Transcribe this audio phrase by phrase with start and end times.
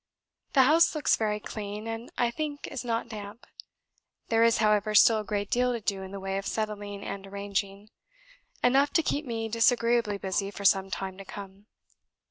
[0.55, 3.45] The house looks very clean, and, I think, is not damp;
[4.29, 7.27] there is, however, still a great deal to do in the way of settling and
[7.27, 7.91] arranging,
[8.63, 11.67] enough to keep me disagreeably busy for some time to come.